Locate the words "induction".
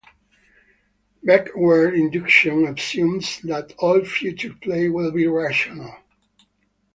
1.93-2.65